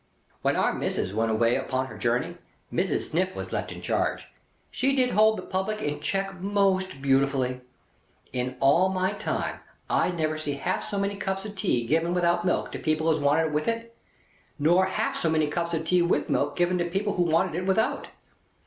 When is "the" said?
5.37-5.43